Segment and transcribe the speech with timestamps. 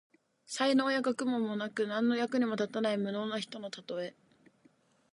[0.47, 4.15] 才能や学問もなく、何の役にも立たない無能な人のたとえ。